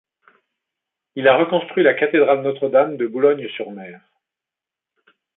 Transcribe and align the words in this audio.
Il 1.15 1.27
a 1.27 1.37
reconstruit 1.37 1.83
la 1.83 1.93
cathédrale 1.93 2.41
Notre-Dame 2.41 2.97
de 2.97 3.05
Boulogne-sur-Mer. 3.05 4.01